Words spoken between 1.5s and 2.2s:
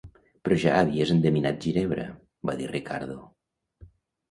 'Ginebra'",